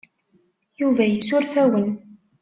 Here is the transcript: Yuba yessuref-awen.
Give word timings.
Yuba 0.79 1.03
yessuref-awen. 1.05 1.87